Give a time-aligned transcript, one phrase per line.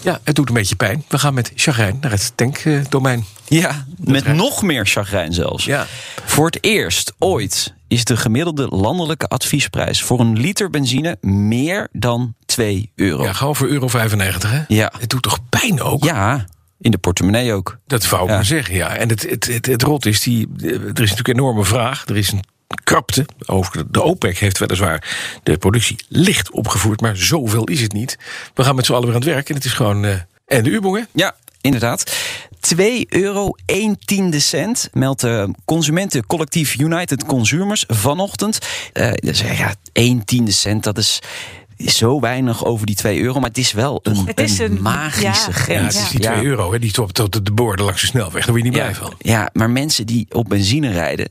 [0.00, 1.04] Ja, het doet een beetje pijn.
[1.08, 3.24] We gaan met chagrijn naar het tankdomein.
[3.48, 5.64] Ja, met nog meer chagrijn zelfs.
[5.64, 5.86] Ja.
[6.24, 12.34] Voor het eerst ooit is de gemiddelde landelijke adviesprijs voor een liter benzine meer dan
[12.46, 13.22] 2 euro.
[13.22, 14.62] Ja, gewoon voor euro 95, hè?
[14.68, 14.92] Ja.
[14.98, 16.04] Het doet toch pijn ook?
[16.04, 16.44] Ja,
[16.80, 17.78] in de portemonnee ook.
[17.86, 18.34] Dat wou ik Ja.
[18.34, 18.96] maar zeggen, ja.
[18.96, 22.04] En het, het, het, het rot is, die, er is natuurlijk een enorme vraag.
[22.06, 22.44] Er is een
[22.84, 23.26] krapte.
[23.46, 27.00] Over de OPEC heeft weliswaar de productie licht opgevoerd...
[27.00, 28.18] maar zoveel is het niet.
[28.54, 30.04] We gaan met z'n allen weer aan het werk en het is gewoon...
[30.04, 30.14] eh,
[30.46, 31.08] en de U-bongen?
[31.12, 32.16] Ja, inderdaad.
[32.60, 38.58] 2 euro 1 tiende cent meldt de consumentencollectief United Consumers vanochtend.
[38.92, 41.18] Eh dus ja, 1 tiende cent, dat is
[41.86, 43.40] zo weinig over die 2 euro.
[43.40, 45.52] Maar het is wel een, Het is een- magische ja.
[45.52, 45.94] grens.
[45.94, 46.32] Ja, het is die Ja.
[46.32, 48.44] 2 euro, hè, die tot, tot de borden langs de snelweg.
[48.44, 49.14] Daar word je niet Ja, blij van.
[49.18, 51.28] ja, maar mensen die op benzine rijden,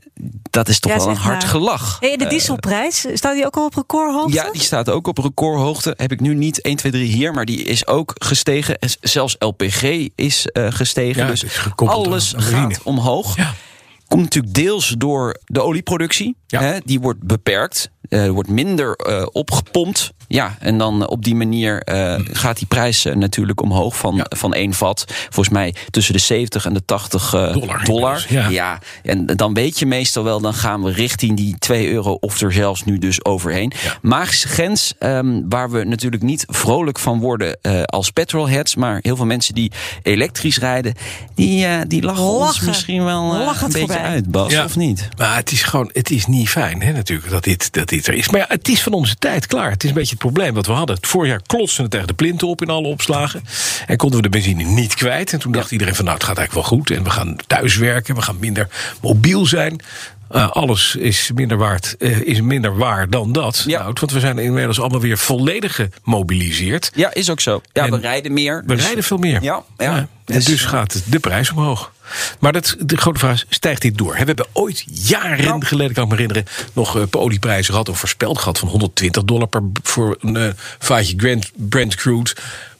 [0.58, 1.50] dat is toch Ja, wel een zeg hard maar.
[1.50, 1.96] gelach.
[2.00, 4.32] Hey, de dieselprijs, staat die ook al op recordhoogte?
[4.32, 5.94] Ja, die staat ook op recordhoogte.
[5.96, 8.78] Heb ik nu niet 1, 2, 3 hier, maar die is ook gestegen.
[8.78, 11.22] En Zelfs LPG is eh, gestegen.
[11.22, 13.36] Ja, dus is alles gaat omhoog.
[13.36, 13.54] Ja.
[14.08, 16.36] Komt natuurlijk deels door de olieproductie.
[16.46, 16.60] Ja.
[16.60, 17.90] Hè, die wordt beperkt.
[18.08, 20.12] Eh, Er wordt minder eh, opgepompt.
[20.28, 24.26] Ja, en dan op die manier eh, gaat die prijs eh, natuurlijk omhoog van, Ja.
[24.28, 25.04] van één vat.
[25.08, 28.24] Volgens mij tussen de 70 en de 80 eh, Dollar dollar.
[28.28, 28.78] inmiddels, ja.
[29.02, 32.52] en dan weet je meestal wel, dan gaan we richting die 2 euro of er
[32.52, 33.72] zelfs nu dus overheen.
[33.82, 33.96] Ja.
[34.02, 39.16] Magische grens, ehm, waar we natuurlijk niet vrolijk van worden eh, als petrolheads, maar heel
[39.16, 40.94] veel mensen die elektrisch rijden,
[41.34, 42.66] die, eh, die lachen, ons Lachen.
[42.66, 44.04] misschien wel eh, Lachen een beetje voorbij.
[44.10, 44.64] uit, Bas, Ja.
[44.64, 45.08] of niet?
[45.18, 48.14] Maar het is gewoon, het is niet fijn hè, natuurlijk dat dit, dat dit er
[48.14, 48.28] is.
[48.28, 49.70] Maar ja, het is van onze tijd klaar.
[49.70, 50.96] Het is een beetje het probleem wat we hadden.
[50.96, 53.44] Het voorjaar klotste het tegen de plinten op in alle opslagen.
[53.86, 55.32] En konden we de benzine niet kwijt.
[55.32, 56.90] En toen dacht iedereen van nou, het gaat eigenlijk wel goed.
[56.90, 58.68] En we gaan thuiswerken, we gaan minder
[59.00, 59.80] mobiel zijn.
[60.32, 63.64] Uh, alles is minder, waard, uh, is minder waar dan dat.
[63.66, 63.78] Ja.
[63.78, 66.90] Nou, want we zijn inmiddels allemaal weer volledig gemobiliseerd.
[66.94, 67.60] Ja, is ook zo.
[67.72, 68.62] Ja, En we rijden meer.
[68.66, 69.42] We dus- rijden veel meer.
[69.42, 69.96] Ja, ja.
[69.96, 71.92] En Dus, dus eh, gaat de prijs omhoog.
[72.40, 74.12] Maar dat, de grote vraag is, stijgt dit door?
[74.12, 75.64] We hebben ooit jaren Nou.
[75.64, 76.46] geleden, kan ik me herinneren...
[76.72, 78.58] nog uh, olieprijzen gehad of voorspeld gehad...
[78.58, 80.48] van 120 dollar per, voor een uh,
[80.78, 82.32] vaatje Brent, Brent crude...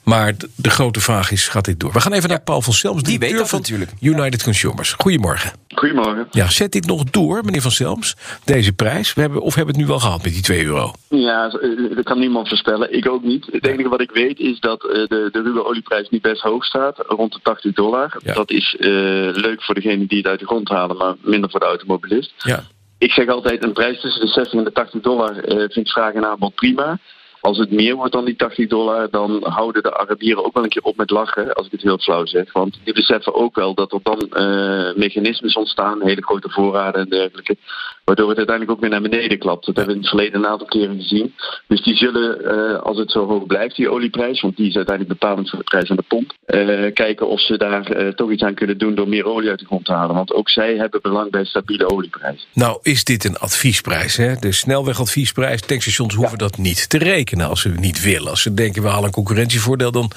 [0.08, 1.92] Maar de, grote vraag is, gaat dit door?
[1.92, 4.20] We gaan even naar Paul van Selms, Die weet directeur dat van natuurlijk.
[4.20, 4.92] United Consumers.
[4.92, 5.52] Goedemorgen.
[5.74, 6.26] Goedemorgen.
[6.30, 9.14] Ja, zet dit nog door, meneer van Selms, deze prijs?
[9.14, 10.92] We hebben, of hebben we het nu wel gehad met die 2 euro?
[11.08, 12.92] Ja, eh, dat kan niemand voorspellen.
[12.92, 13.46] Ik ook niet.
[13.50, 16.64] Het enige wat ik weet is dat eh, de, de ruwe olieprijs nu best hoog
[16.64, 16.98] staat.
[17.06, 18.16] Rond de 80 dollar.
[18.24, 18.34] Ja.
[18.34, 18.88] Dat is eh,
[19.32, 22.32] leuk voor degene die het uit de grond halen, maar minder voor de automobilist.
[22.36, 22.62] Ja.
[22.98, 25.88] Ik zeg altijd, een prijs tussen de 60 en de 80 dollar eh, vind ik
[25.88, 26.98] vraag en aanbod prima.
[27.40, 30.68] Als het meer wordt dan die 80 dollar, dan houden de Arabieren ook wel een
[30.68, 32.52] keer op met lachen, als ik het heel flauw zeg.
[32.52, 37.08] Want die beseffen ook wel dat er dan uh, mechanismes ontstaan, hele grote voorraden en
[37.08, 37.56] dergelijke,
[38.04, 39.66] waardoor het uiteindelijk ook weer naar beneden klapt.
[39.66, 41.34] Dat hebben we in het verleden een aantal keren gezien.
[41.66, 45.20] Dus die zullen, uh, als het zo hoog blijft, die olieprijs, want die is uiteindelijk
[45.20, 48.54] bepalend voor de prijs aan de pomp, uh, kijken of ze daar toch iets aan
[48.54, 50.14] kunnen doen door meer olie uit de grond te halen.
[50.14, 52.46] Want ook zij hebben belang bij stabiele olieprijs.
[52.52, 54.16] Nou, is dit een adviesprijs?
[54.16, 54.34] Hè?
[54.34, 56.46] De snelwegadviesprijs, tankstations hoeven ja.
[56.46, 58.30] dat niet te rekenen als ze niet willen.
[58.30, 60.10] Als ze denken we halen een concurrentievoordeel, dan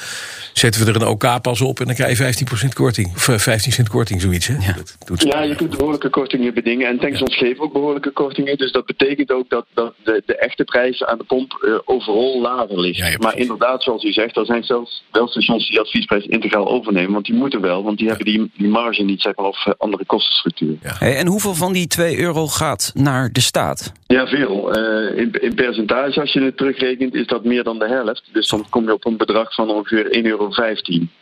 [0.54, 3.14] zetten we er een OK-pas op en dan krijg je 15% korting.
[3.16, 4.48] Of 15 cent korting, zoiets.
[4.48, 4.54] Hè?
[4.54, 4.74] Ja.
[4.74, 6.88] Dat doet ja, je kunt behoorlijke kortingen bedingen.
[6.88, 7.48] En tankstations ja.
[7.48, 8.58] geven ook behoorlijke kortingen.
[8.58, 12.42] Dus dat betekent ook dat, dat de, de echte prijs aan de pomp uh, overal
[12.42, 12.98] lager ligt.
[12.98, 17.14] Ja, maar inderdaad, zoals u zegt, er zijn zelfs wel stations die adviesprijs integraal overnemen.
[17.14, 19.74] Want die moeten wel, want die hebben die, die marge niet, zeg maar, of uh,
[19.78, 20.78] andere kostenstructuur.
[20.82, 23.92] Hey, en hoeveel van die 2 euro gaat naar de staat?
[24.08, 24.78] Ja, veel.
[24.78, 28.30] Uh, in, in percentage, als je het terugrekent, is dat meer dan de helft.
[28.32, 30.41] Dus dan kom je op een bedrag van ongeveer 1,15 euro.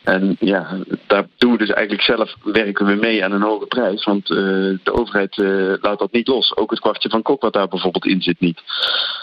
[0.02, 0.76] En ja,
[1.06, 4.04] daar doen we dus eigenlijk zelf, werken we mee aan een hoge prijs.
[4.04, 4.36] Want uh,
[4.82, 6.56] de overheid uh, laat dat niet los.
[6.56, 8.60] Ook het kwartje van kok wat daar bijvoorbeeld in zit niet.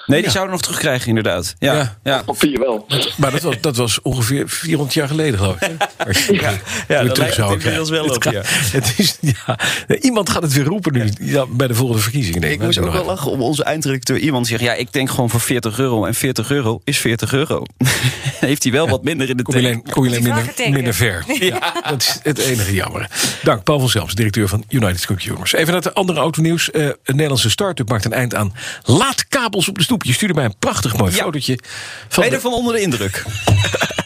[0.06, 0.32] Nee, die ja.
[0.32, 1.56] zouden nog terugkrijgen inderdaad.
[1.60, 1.98] Ja, ja.
[2.04, 2.24] ja.
[2.24, 2.86] Papier wel.
[3.18, 6.42] Maar dat was, dat was ongeveer 400 jaar geleden geloof ik.
[6.42, 6.52] ja,
[6.88, 8.42] ja dat terug zou inmiddels wel op, ja.
[8.78, 9.60] Het is, ja.
[10.02, 12.52] Iemand gaat het weer roepen nu ja, bij de volgende verkiezingen.
[12.52, 14.18] Ik moest ook wel lachen om onze eindredacteur.
[14.18, 16.06] Iemand zegt, ja, ik denk gewoon voor 40 euro.
[16.06, 17.64] En 40 euro is 40 euro.
[18.40, 18.92] Heeft hij wel ja.
[18.92, 21.24] wat minder in de alleen, kom je minder, minder ver.
[21.40, 21.74] Ja.
[21.90, 23.10] Dat is het enige jammer.
[23.44, 25.54] Dank, Paul van Zelms, directeur van United Consumers.
[25.54, 26.70] Even naar het andere autonieuws.
[26.74, 28.54] Uh, een Nederlandse start-up maakt een eind aan
[28.84, 30.04] laadkabels op de stoep.
[30.04, 31.24] Je stuurde mij een prachtig mooi ja.
[31.24, 31.60] fotootje.
[32.08, 33.24] Van ben je ervan onder de indruk?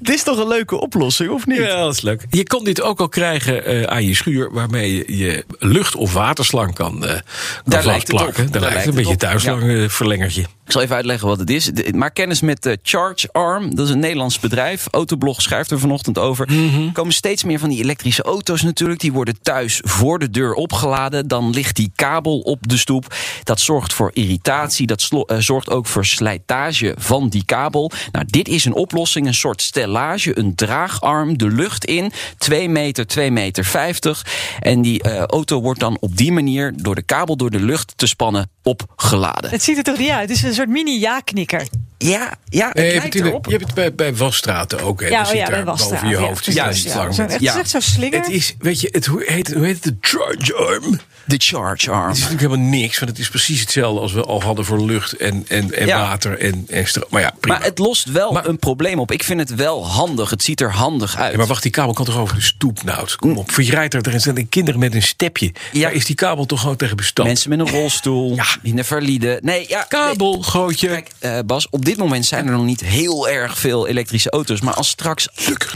[0.00, 1.58] Dit is toch een leuke oplossing, of niet?
[1.58, 2.26] Ja, dat is leuk.
[2.30, 6.12] Je kon dit ook al krijgen eh, aan je schuur, waarmee je je lucht- of
[6.12, 7.20] waterslang kan, eh kan
[7.64, 8.46] Daar lijkt het vastplakken.
[8.46, 8.52] op.
[8.52, 9.28] Daar Daar lijkt een beetje het op.
[9.28, 10.40] thuislang eh, verlengertje.
[10.66, 11.64] Ik zal even uitleggen wat het is.
[11.64, 13.74] De- Maak kennis met eh, Charge Arm.
[13.74, 14.86] Dat is een Nederlands bedrijf.
[14.90, 16.48] Autoblog schrijft er vanochtend over.
[16.48, 19.00] Er komen steeds meer van die elektrische auto's natuurlijk.
[19.00, 21.28] Die worden thuis voor de deur opgeladen.
[21.28, 23.14] Dan ligt die kabel op de stoep.
[23.42, 24.86] Dat zorgt voor irritatie.
[24.86, 25.08] Dat
[25.38, 27.90] zorgt ook voor slijtage van die kabel.
[28.12, 29.26] Nou, dit is een oplossing.
[29.26, 30.38] Een soort stellage.
[30.38, 32.12] Een draagarm de lucht in.
[32.38, 34.26] 2 meter, 2 meter 50.
[34.60, 37.92] En die eh, auto wordt dan op die manier door de kabel door de lucht
[37.96, 39.50] te spannen opgeladen.
[39.50, 40.28] Het ziet er toch niet uit?
[40.28, 41.66] Het is een soort mini-ja-knikker.
[42.08, 43.44] Ja, ja, het Eh, lijkt erop.
[43.46, 45.00] je hebt het bij, bij wasstraten ook.
[45.00, 45.06] Hè.
[45.08, 46.44] Ja, Dat oh zit ja, daar boven je ja, hoofd.
[46.44, 47.08] daar Juist, ja.
[47.16, 47.22] Ja.
[47.26, 48.18] het is echt zo'n slinger.
[48.20, 50.02] Het is, weet je, het hoe heet, hoe heet het?
[50.02, 51.00] De charge arm.
[51.26, 52.06] De charge arm.
[52.08, 54.80] Het is natuurlijk helemaal niks, want het is precies hetzelfde als we al hadden voor
[54.84, 55.98] lucht en, en, en Ja.
[56.00, 57.06] water en, en stroom.
[57.10, 57.56] Maar ja, prima.
[57.58, 59.10] Maar het lost wel Maar- een probleem op.
[59.12, 60.30] Ik vind het wel handig.
[60.30, 61.30] Het ziet er handig uit.
[61.32, 63.08] Ja, maar wacht, die kabel kan toch over de stoep, nou?
[63.16, 65.52] Kom op, voor je rijdt er, er zijn kinderen met een stepje.
[65.72, 65.80] Ja.
[65.82, 67.28] Daar is die kabel toch gewoon tegen bestand.
[67.28, 68.46] Mensen met een rolstoel, Ja.
[68.62, 69.38] in de valide.
[69.42, 69.82] Nee, ja.
[69.88, 70.88] kabel, grootje.
[70.88, 74.60] Kijk, eh, Bas, op dit moment zijn er nog niet heel erg veel elektrische auto's.
[74.60, 75.28] Maar als straks,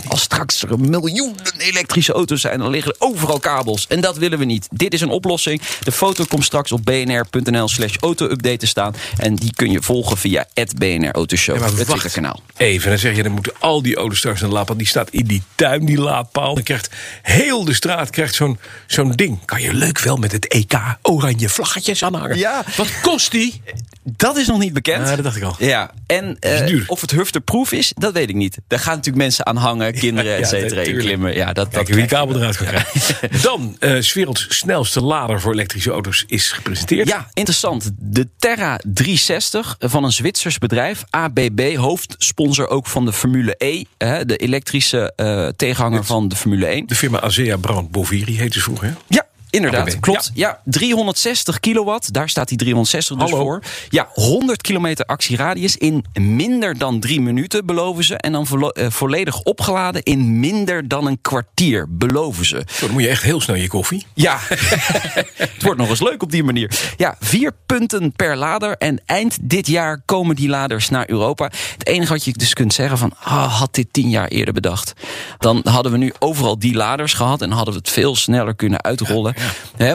[0.09, 3.87] als straks er miljoenen elektrische auto's zijn, dan liggen er overal kabels.
[3.87, 4.69] En dat willen we niet.
[4.71, 5.61] Dit is een oplossing.
[5.83, 8.95] De foto komt straks op bnr.nl slash auto-update te staan.
[9.17, 12.43] En die kun je volgen via het BNR Autoshow, Ja, het Twitterkanaal.
[12.57, 14.77] Even, dan zeg je, dan moeten al die auto's straks een laadpaal.
[14.77, 16.55] Die staat in die tuin, die laadpaal.
[16.55, 16.91] Dan krijgt
[17.23, 19.45] heel de straat krijgt zo'n zo'n ding.
[19.45, 22.39] Kan je leuk wel met het EK oranje vlaggetjes aanhangen.
[22.39, 22.65] Ja.
[22.77, 23.63] Wat kost die?
[24.17, 25.09] Dat is nog niet bekend.
[25.09, 25.55] Ja, dat dacht ik al.
[25.59, 28.59] Ja, en eh, of het hufterproof is, dat weet ik niet.
[28.67, 31.35] Daar gaan natuurlijk mensen aan hangen, kinderen, Ja, et cetera, klimmen.
[31.35, 33.43] Ja, dat, dat Kijk, wie die krijg je kabel eruit kan krijgen.
[33.49, 37.09] Dan, 's werelds snelste lader voor elektrische auto's is gepresenteerd.
[37.09, 37.91] Ja, interessant.
[37.99, 44.25] De Terra 360 van een Zwitsers bedrijf, ABB, hoofdsponsor ook van de Formule E, hè,
[44.25, 46.87] de elektrische eh, tegenhanger van de Formule 1.
[46.87, 48.97] De firma Azea Brand Boviri heette ze vroeger.
[49.07, 50.01] Ja, inderdaad.
[50.01, 50.31] Klopt.
[50.35, 50.61] Ja.
[50.65, 52.13] 360 kilowatt.
[52.13, 53.45] Daar staat die 360 dus Hallo.
[53.45, 53.63] voor.
[53.89, 58.17] Ja, 100 kilometer actieradius in minder dan drie minuten, beloven ze.
[58.17, 62.63] En dan eh, volledig opgeladen in minder dan een kwartier, beloven ze.
[62.67, 64.07] Zo, dan moet je echt heel snel je koffie.
[64.15, 64.39] Ja,
[65.35, 66.71] het wordt nog eens leuk op die manier.
[66.97, 68.77] Ja, vier punten per lader.
[68.77, 71.51] En eind dit jaar komen die laders naar Europa.
[71.73, 73.13] Het enige wat je dus kunt zeggen van...
[73.23, 74.93] Ah, had dit tien jaar eerder bedacht.
[75.39, 77.43] Dan hadden we nu overal die laders gehad...
[77.43, 79.35] en hadden we het veel sneller kunnen uitrollen.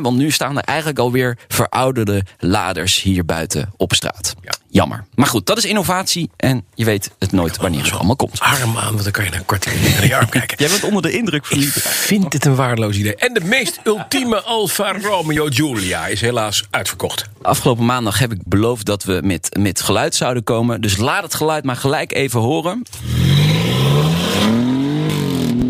[0.01, 4.35] Want nu staan er eigenlijk alweer verouderde laders hier buiten op straat.
[4.41, 4.51] Ja.
[4.69, 5.05] Jammer.
[5.15, 6.29] Maar goed, dat is innovatie.
[6.37, 8.39] En je weet het nooit wanneer het allemaal komt.
[8.39, 10.57] Arm aan, want dan kan je naar een kwartier naar je arm kijken.
[10.63, 11.79] Jij bent onder de indruk Ik verliefd.
[11.89, 13.15] vind het een waardeloos idee.
[13.15, 17.29] En de meest ultieme Alfa Romeo Giulia is helaas uitverkocht.
[17.41, 20.81] Afgelopen maandag heb ik beloofd dat we met, met geluid zouden komen.
[20.81, 22.81] Dus laat het geluid maar gelijk even horen.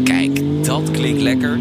[0.03, 1.59] Kijk, dat klinkt lekker.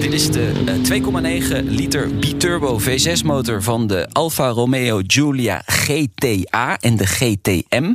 [0.00, 6.78] Dit is de eh, 2,9 liter biturbo V6 motor van de Alfa Romeo Giulia GTA
[6.80, 7.94] en de GTM.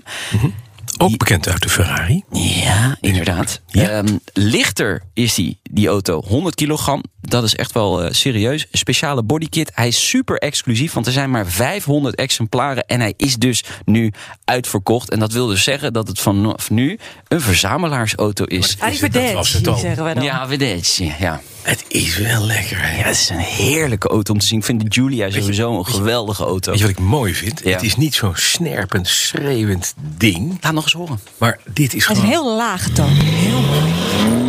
[0.98, 2.24] Ook bekend uit de Ferrari.
[2.32, 3.62] Ja, inderdaad.
[3.68, 3.90] Ja.
[3.90, 7.04] Ehm, lichter is die, die auto, 100 kilogram.
[7.22, 8.68] Dat is echt wel eh, serieus.
[8.72, 9.72] Een speciale bodykit.
[9.74, 12.86] Hij is super exclusief, want er zijn maar 500 exemplaren.
[12.86, 14.14] En hij is dus nu
[14.46, 15.10] uitverkocht.
[15.10, 18.70] En dat wil dus zeggen dat het vanaf nu een verzamelaarsauto is.
[18.70, 19.78] het Arrivederci, al.
[19.78, 20.24] zeggen wij dan.
[20.24, 21.42] Ja, vedetje, ja.
[21.62, 22.81] Het is wel lekker.
[22.81, 22.97] Hè?
[22.97, 24.59] Ja, het is een heerlijke auto om te zien.
[24.59, 26.69] Ik vind de Giulia sowieso een geweldige auto.
[26.71, 27.62] Weet je wat ik mooi vind?
[27.64, 27.71] Ja.
[27.71, 30.57] Het is niet zo'n snerpend, schreeuwend ding.
[30.62, 31.19] Laat nog eens horen.
[31.38, 32.21] Maar dit is Het is gewoon...
[32.21, 33.09] een heel lage toon.
[33.09, 34.43] Heel mooi.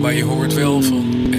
[0.00, 1.28] Maar je hoort wel van...
[1.32, 1.38] eh,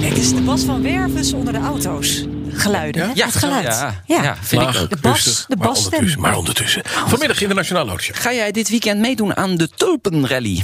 [0.00, 2.24] Kijk, het is de Bas van Wervens onder de auto's.
[2.52, 3.10] Geluiden, hè?
[3.14, 3.64] Ja, het geluid.
[3.64, 4.36] Ja, ja.
[4.40, 4.90] vind laag, ik ook.
[4.90, 5.84] De bas- rustig, de maar basstem.
[5.92, 6.82] ondertussen, maar ondertussen.
[6.84, 8.16] Vanmiddag in de Nationale Autoshow.
[8.16, 10.62] Ga jij dit weekend meedoen aan de Tulpenrally?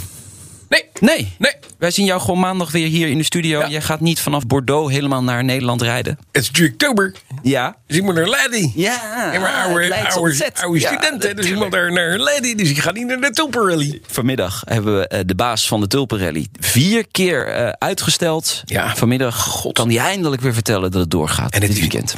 [0.68, 1.34] Nee, Nee.
[1.38, 1.52] nee.
[1.78, 3.58] Wij zien jou gewoon maandag weer hier in de studio.
[3.60, 3.68] Ja.
[3.68, 6.18] Jij gaat niet vanaf Bordeaux helemaal naar Nederland rijden.
[6.32, 7.12] Het is 3 oktober.
[7.42, 7.76] Ja.
[7.86, 8.70] Dus ik moet naar Lady.
[8.74, 12.54] Ja, Ja, maar oude, oude, oude Ja, studenten, dus ik moet daar naar Lady.
[12.54, 14.00] Dus ik ga niet naar de Tulpenrally.
[14.06, 18.62] Vanmiddag hebben we eh, de baas van de Tulpenrally vier keer eh, uitgesteld.
[18.64, 18.96] Ja.
[18.96, 22.14] Vanmiddag kan hij eindelijk weer vertellen dat het doorgaat En het dit weekend.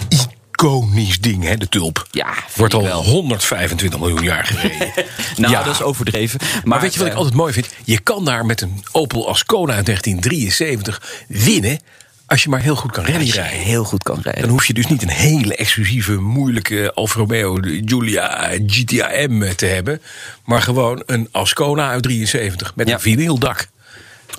[0.63, 2.07] Iconisch ding, hè, de tulp.
[2.11, 3.05] Ja, Wordt al wel.
[3.05, 4.93] 125 miljoen jaar gereden.
[5.37, 5.63] Nou, Ja.
[5.63, 6.41] dat is overdreven.
[6.65, 7.69] Maar weet je wat ik eh, altijd mooi vind?
[7.85, 11.79] Je kan daar met een Opel Ascona uit 1973 winnen...
[12.27, 13.59] als je maar heel goed kan rally als je rijden.
[13.59, 14.43] heel goed kan rijden.
[14.43, 19.67] Dan hoef je dus niet een hele exclusieve, moeilijke Alfa Romeo Giulia GTI M te
[19.67, 20.03] hebben.
[20.45, 22.95] Maar gewoon een Ascona uit 73 met Ja.
[22.95, 23.69] een vinyldak.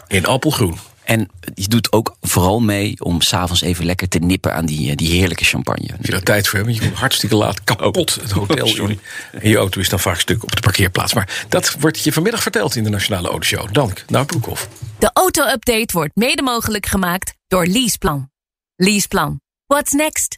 [0.07, 0.77] In appelgroen.
[1.09, 4.95] En je doet ook vooral mee om s'avonds even lekker te nippen aan die, eh,
[4.95, 5.87] die heerlijke champagne.
[5.97, 8.91] Als je daar tijd voor hebt, want je komt hartstikke laat kapot het hotel sorry.
[8.91, 8.99] in.
[9.41, 11.13] En je auto is dan vaak stuk op de parkeerplaats.
[11.13, 13.73] Maar dat wordt je vanmiddag verteld in de Nationale Autoshow.
[13.73, 14.69] Dank, naar Broekhoff.
[14.99, 18.29] De auto-update wordt mede mogelijk gemaakt door Leaseplan.
[18.75, 19.41] Leaseplan.
[19.65, 20.37] What's next?